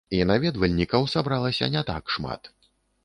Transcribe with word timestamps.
І 0.19 0.19
наведвальнікаў 0.29 1.05
сабралася 1.15 1.71
не 1.77 1.87
так 1.93 2.03
шмат. 2.15 2.53